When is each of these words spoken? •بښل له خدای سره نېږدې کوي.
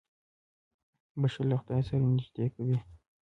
•بښل 1.21 1.45
له 1.51 1.55
خدای 1.61 1.81
سره 1.89 2.03
نېږدې 2.15 2.45
کوي. 2.55 2.77